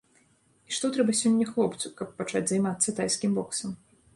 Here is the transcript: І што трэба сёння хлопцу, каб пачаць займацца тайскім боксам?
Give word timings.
І 0.69 0.77
што 0.77 0.89
трэба 0.95 1.15
сёння 1.19 1.47
хлопцу, 1.51 1.91
каб 1.99 2.17
пачаць 2.23 2.45
займацца 2.53 2.99
тайскім 3.01 3.31
боксам? 3.41 3.79